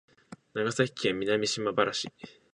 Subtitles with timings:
[0.55, 2.11] 長崎県南島原市